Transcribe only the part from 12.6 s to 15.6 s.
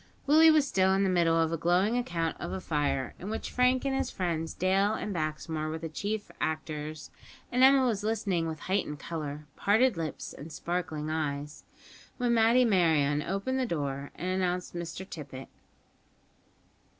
Merryon opened the door and announced Mr Tippet.